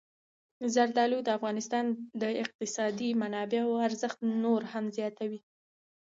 [0.73, 1.85] زردالو د افغانستان
[2.21, 5.39] د اقتصادي منابعو ارزښت نور هم زیاتوي.